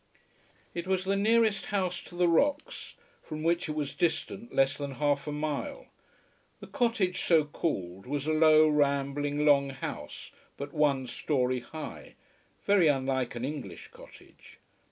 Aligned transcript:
It 0.73 0.87
was 0.87 1.05
the 1.05 1.15
nearest 1.15 1.67
house 1.67 2.01
to 2.05 2.15
the 2.15 2.27
rocks, 2.27 2.95
from 3.21 3.43
which 3.43 3.69
it 3.69 3.73
was 3.75 3.93
distant 3.93 4.51
less 4.51 4.75
than 4.75 4.93
half 4.93 5.27
a 5.27 5.31
mile. 5.31 5.85
The 6.59 6.65
cottage, 6.65 7.21
so 7.21 7.43
called, 7.45 8.07
was 8.07 8.25
a 8.25 8.33
low 8.33 8.67
rambling 8.67 9.45
long 9.45 9.69
house, 9.69 10.31
but 10.57 10.73
one 10.73 11.05
storey 11.05 11.59
high, 11.59 12.15
very 12.65 12.87
unlike 12.87 13.35
an 13.35 13.45
English 13.45 13.89
cottage. 13.89 14.57